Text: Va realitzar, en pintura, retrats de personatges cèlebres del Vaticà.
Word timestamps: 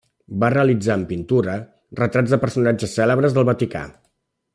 Va 0.43 0.47
realitzar, 0.51 0.95
en 0.99 1.03
pintura, 1.11 1.57
retrats 1.99 2.33
de 2.35 2.39
personatges 2.47 2.97
cèlebres 3.01 3.37
del 3.37 3.47
Vaticà. 3.51 3.85